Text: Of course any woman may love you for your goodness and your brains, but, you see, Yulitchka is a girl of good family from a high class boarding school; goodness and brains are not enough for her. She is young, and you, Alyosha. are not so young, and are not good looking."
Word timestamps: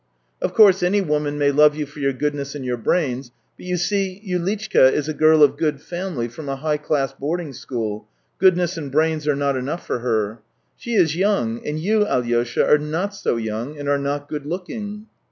Of 0.41 0.55
course 0.55 0.81
any 0.81 0.99
woman 0.99 1.37
may 1.37 1.51
love 1.51 1.75
you 1.75 1.85
for 1.85 1.99
your 1.99 2.11
goodness 2.11 2.55
and 2.55 2.65
your 2.65 2.75
brains, 2.75 3.29
but, 3.55 3.67
you 3.67 3.77
see, 3.77 4.19
Yulitchka 4.25 4.91
is 4.91 5.07
a 5.07 5.13
girl 5.13 5.43
of 5.43 5.57
good 5.57 5.79
family 5.79 6.27
from 6.27 6.49
a 6.49 6.55
high 6.55 6.77
class 6.77 7.13
boarding 7.13 7.53
school; 7.53 8.07
goodness 8.39 8.77
and 8.77 8.91
brains 8.91 9.27
are 9.27 9.35
not 9.35 9.55
enough 9.55 9.85
for 9.85 9.99
her. 9.99 10.39
She 10.75 10.95
is 10.95 11.15
young, 11.15 11.61
and 11.67 11.77
you, 11.79 12.03
Alyosha. 12.07 12.65
are 12.67 12.79
not 12.79 13.13
so 13.13 13.37
young, 13.37 13.77
and 13.77 13.87
are 13.87 13.99
not 13.99 14.27
good 14.27 14.47
looking." 14.47 15.05